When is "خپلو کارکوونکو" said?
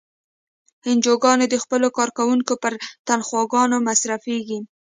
1.63-2.53